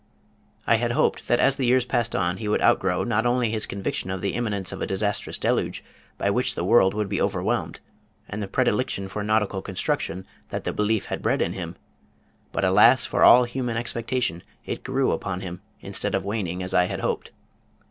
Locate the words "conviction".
3.67-4.09